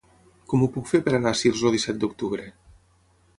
Com 0.53 0.63
ho 0.65 0.69
puc 0.77 0.89
fer 0.91 1.01
per 1.07 1.13
anar 1.17 1.33
a 1.35 1.39
Sils 1.41 1.61
el 1.71 1.77
disset 1.77 2.01
d'octubre? 2.05 2.49